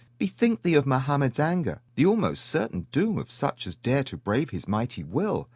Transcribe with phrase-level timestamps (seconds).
[0.17, 4.49] Bethink thee of Mohammed's anger, the almost certain doom of such as dare to brave
[4.49, 5.47] his mighty will.